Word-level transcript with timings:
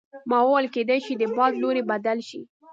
ما 0.29 0.37
وویل 0.43 0.67
کیدای 0.75 0.99
شي 1.05 1.13
د 1.17 1.23
باد 1.35 1.53
لوری 1.61 1.83
بدل 1.91 2.19
شي. 2.29 2.41